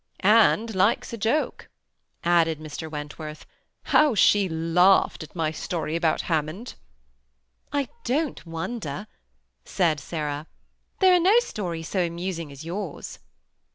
[0.11, 0.19] '*
[0.49, 1.69] And likes a joke,"
[2.23, 2.89] added Mr.
[2.89, 3.45] Wentworth."
[3.93, 6.73] How she laughed at my story about Hammond!"
[7.81, 9.05] I don't wonder,"
[9.63, 10.47] said Sarah;"
[11.01, 13.19] there are no stories so amusing as yours."